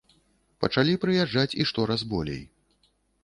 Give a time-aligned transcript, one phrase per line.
[0.63, 2.43] Пачалі прыязджаць і штораз болей!